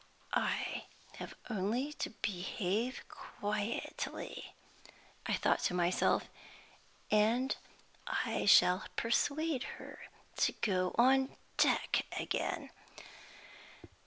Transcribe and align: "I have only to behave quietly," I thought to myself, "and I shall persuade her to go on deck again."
"I 0.33 0.85
have 1.17 1.35
only 1.47 1.93
to 1.99 2.09
behave 2.23 3.03
quietly," 3.07 4.55
I 5.27 5.33
thought 5.33 5.59
to 5.65 5.75
myself, 5.75 6.27
"and 7.11 7.55
I 8.07 8.45
shall 8.47 8.85
persuade 8.95 9.61
her 9.77 10.05
to 10.37 10.53
go 10.53 10.95
on 10.97 11.35
deck 11.57 12.07
again." 12.19 12.71